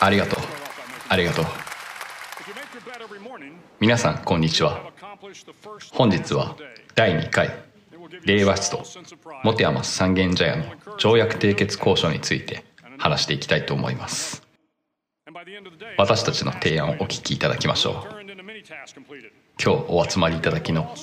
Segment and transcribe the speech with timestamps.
[0.00, 0.40] ありがとう
[1.08, 1.69] ありがとう
[3.78, 4.92] 皆さんこんにちは。
[5.92, 6.56] 本日は
[6.94, 7.50] 第2回
[8.24, 8.82] 令和室と
[9.44, 10.64] モテアマス三軒茶屋の
[10.98, 12.64] 条約締結交渉について
[12.98, 14.42] 話していきたいと思います。
[15.96, 18.20] 私たちの提案をお聞きいただきましょう。
[19.62, 20.94] 今日お集まりいただきの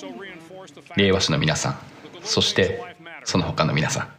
[0.98, 1.80] 令和市の皆さん
[2.23, 2.82] そして
[3.23, 4.09] その他の皆さん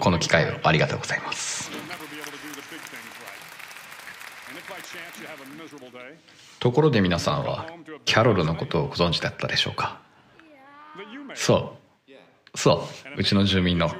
[0.00, 1.70] この機会をありがとうございます。
[6.60, 7.66] ところで皆さんは
[8.04, 10.00] キャロルのことをご存知だったでしょうか？
[11.34, 11.76] そ
[12.06, 12.58] う。
[12.58, 13.20] そう。
[13.20, 13.90] うちの住民の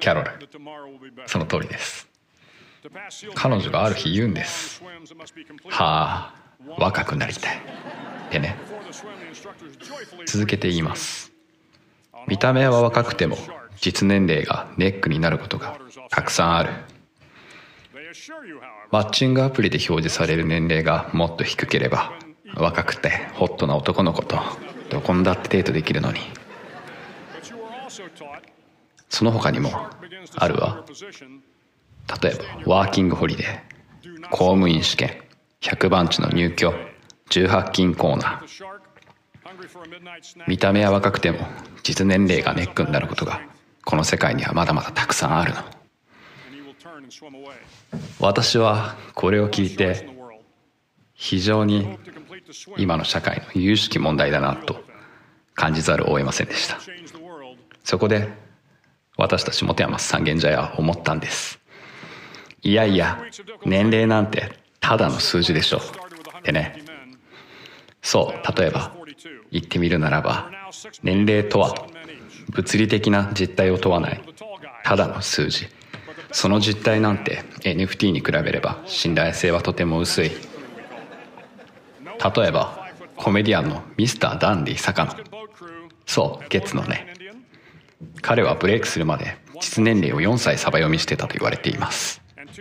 [0.00, 0.30] キャロル。
[1.26, 2.08] その通りです。
[3.34, 4.82] 彼女がある日言うんです。
[5.68, 6.34] はあ
[6.78, 7.56] 若くなりたい。
[7.56, 7.60] っ
[8.30, 8.56] てね
[10.26, 11.32] 続けて言います。
[12.26, 13.36] 見た目は若くても
[13.80, 16.70] 実年齢がネックになることがたくさんある
[18.90, 22.12] マッチングアプリで表示される年齢がもっと低ければ
[22.54, 24.38] 若くてホットな男の子と
[24.90, 26.20] どこんだってデートできるのに。
[29.08, 29.70] その他にも
[30.36, 30.84] あるわ。
[32.22, 32.34] 例え
[32.66, 33.72] ばワーキングホリデー
[34.30, 35.22] 公務員試験
[35.60, 36.74] 100番地の入居
[37.28, 38.72] 18金コーナー。
[40.46, 41.46] 見た目は若くても
[41.82, 43.40] 実年齢がネックになることが
[43.84, 45.60] この世界にはまだまだたくさんあるの。
[48.20, 50.08] 私はこれを聞いて
[51.14, 51.98] 非常に
[52.78, 54.76] 今の社会の有識問題だなと
[55.54, 56.78] 感じざるを得ませんでした。
[57.84, 58.28] そこで
[59.18, 61.60] 私たち本山三軒茶屋は思ったんです。
[62.62, 63.22] いやいや
[63.66, 65.78] 年齢なんてただの数字でしょ。
[66.38, 66.82] ってね。
[68.00, 68.92] そう例えば
[69.50, 70.50] 言ってみるならば
[71.02, 71.86] 年齢とは
[72.50, 74.22] 物理的な実態を問わない。
[74.84, 75.68] ただの数字
[76.32, 80.30] その実態なんて NFT に比べれば信頼性はとても薄い。
[82.34, 85.14] 例えばコメディアンのミスター・ダンディ坂野。
[86.06, 87.14] そうゲッツのね。
[88.20, 92.20] 彼はブレイクするまで実年齢を4歳サバ読みしてたと言われています。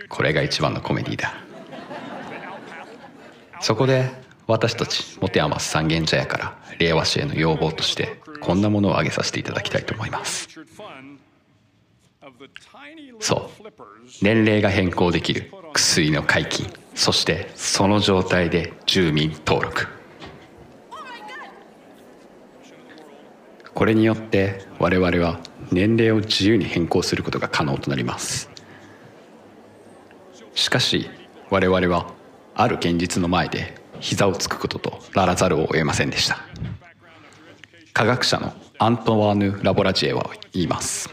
[0.10, 1.34] これが一番のコメディだ。
[3.62, 4.10] そこで
[4.48, 10.50] 私たちモテアマス三軒茶屋から令和市への要望としてこんなものを挙げさせていただきたいと思います。
[13.20, 13.64] そう
[14.22, 15.52] 年齢が変更できる。
[15.74, 16.68] 薬の解禁。
[16.94, 19.88] そしてその状態で住民登録。
[23.74, 25.40] これによって我々は
[25.72, 28.50] 年齢を自由に変更することが可能となります。
[30.54, 31.10] しかし
[31.50, 32.14] 我々は
[32.54, 36.38] ある現実の前で膝をつくこととならざるを得ませんでした。
[37.94, 41.11] 科学者のアントワーヌ・ラボラジエは言います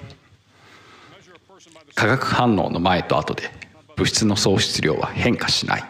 [1.98, 3.50] 化学反応の前と後で
[3.96, 5.84] 物質の総質量は変化しない。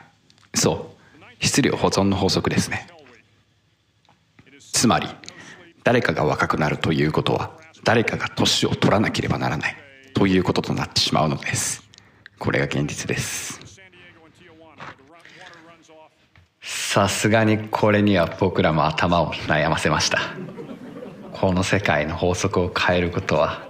[0.54, 2.86] そう質量保存の法則ですね。
[4.72, 5.06] つまり
[5.84, 7.50] 誰かが若くなるということは
[7.84, 9.76] 誰かが年を取らなければならない
[10.14, 11.86] ということとなってしまうのです。
[12.38, 13.60] これが現実です。
[16.62, 20.20] さすがにこれには僕らも頭を悩ませました。
[21.34, 23.68] この世界の法則を変えることは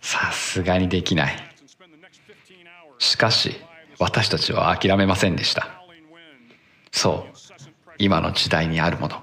[0.00, 1.55] さすがにできない。
[3.16, 3.56] しかし
[3.98, 5.82] 私たちは諦めませんでした。
[6.92, 7.36] そう
[7.96, 9.22] 今の時代にあるもの。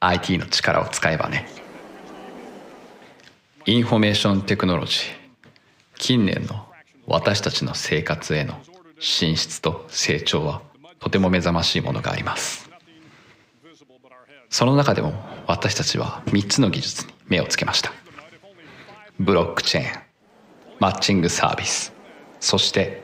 [0.00, 1.46] IT の力を使えばね。
[3.64, 4.98] インフォメーションテクノロジー。
[5.98, 6.66] 近年の
[7.06, 8.60] 私たちの生活への
[8.98, 10.62] 進出と成長は
[10.98, 12.68] とても目覚ましいものがあります。
[14.50, 15.12] その中でも
[15.46, 17.92] 私たちは3つの技術に目をつけました。
[19.20, 20.02] ブロックチェーン。
[20.80, 21.95] マッチングサービス。
[22.46, 23.02] そして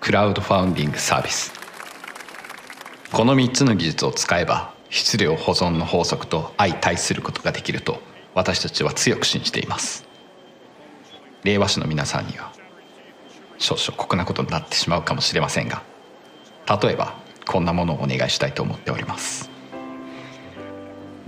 [0.00, 1.52] クラウドファウンディングサービス。
[3.12, 8.02] この3つの技術を使えば質量保存の法則と相対することができると
[8.34, 10.04] 私たちは強く信じています。
[11.44, 12.50] 令和市の皆さんには
[13.56, 15.84] 少々酷なことになってしまうかもしれませんが
[16.82, 17.14] 例えば
[17.46, 19.48] こんなものをお願いしたいと思っております。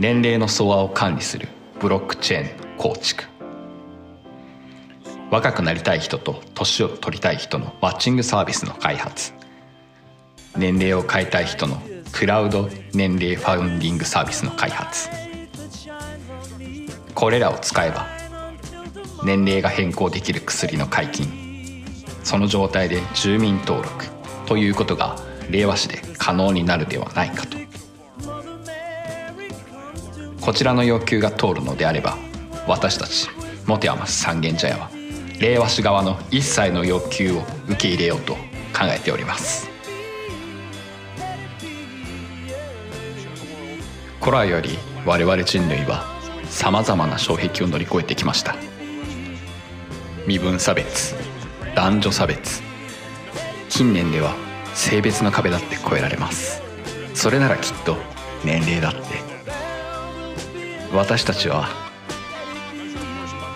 [0.01, 1.47] 年齢の相和を管理する
[1.79, 3.40] ブロックチェーン構築。
[5.31, 9.33] 若くなりたい人と年を取りたい人のマッチングサービスの開発。
[10.57, 11.81] 年齢を変えたい人の
[12.11, 15.09] クラウド年齢ファウンディングサービスの開発。
[17.15, 18.09] これらを使えば
[19.23, 21.85] 年齢が変更できる薬の解禁。
[22.25, 24.07] その状態で住民登録。
[24.47, 25.17] ということが
[25.49, 27.57] 令和市で可能になるではないかと。
[30.41, 32.17] こちらの要求が通るのであれば
[32.67, 33.29] 私たち
[33.67, 35.00] モテアマス三軒茶屋は
[35.41, 39.71] 令和市側の一切の要求を受け入れようと考えております。
[44.21, 46.05] 古来より我々人類は
[46.51, 48.55] さまざまな障壁を乗り越えてきました。
[50.27, 51.15] 身分差別
[51.75, 52.63] 男女差別
[53.71, 54.35] 近年では
[54.75, 56.61] 性別の壁だって越えられます。
[57.15, 57.97] それならきっと
[58.45, 59.01] 年齢だって。
[60.93, 61.90] 私たちは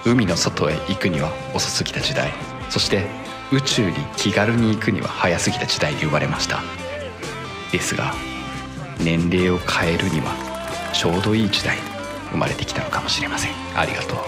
[0.06, 2.32] 海の外へ行くには遅すぎた時代。
[2.70, 3.06] そして
[3.52, 6.62] 宇宙に気軽に行くには早すぎた時代に生まれました。
[7.72, 8.14] ですが
[9.00, 10.32] 年齢を変えるには
[10.92, 11.78] ちょうどいい時代
[12.30, 13.52] 生まれてきたのかもしれません。
[13.76, 14.18] ありがとう。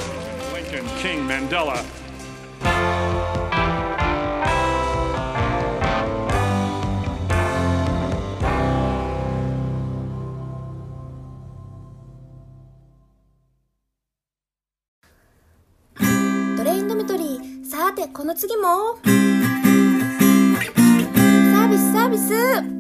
[17.07, 18.97] トリーさてこの次も。
[19.05, 22.76] サービスサービス。